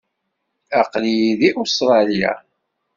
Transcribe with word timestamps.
Aql-iyi 0.79 1.31
deg 1.39 1.55
Ustṛalya. 1.63 2.33